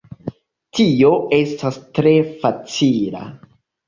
[0.77, 3.21] Tio estas tre facila.